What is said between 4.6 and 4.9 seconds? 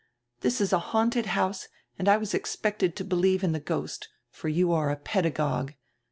are